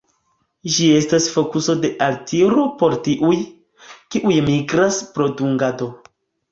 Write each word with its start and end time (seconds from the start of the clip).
Ĝi 0.77 0.87
estas 0.99 1.27
fokuso 1.33 1.75
de 1.83 1.91
altiro 2.07 2.65
por 2.81 2.97
tiuj, 3.09 3.37
kiuj 4.17 4.43
migras 4.51 5.03
pro 5.15 5.33
dungado. 5.43 5.97